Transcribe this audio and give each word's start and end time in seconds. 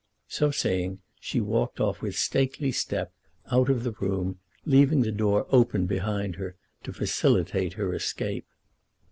So 0.27 0.49
saying, 0.49 1.01
she 1.19 1.39
walked 1.39 1.79
off 1.79 2.01
with 2.01 2.17
stately 2.17 2.71
step, 2.71 3.13
out 3.51 3.69
of 3.69 3.83
the 3.83 3.91
room, 3.91 4.39
leaving 4.65 5.01
the 5.03 5.11
door 5.11 5.45
open 5.51 5.85
behind 5.85 6.37
her 6.37 6.55
to 6.85 6.91
facilitate 6.91 7.73
her 7.73 7.93
escape. 7.93 8.47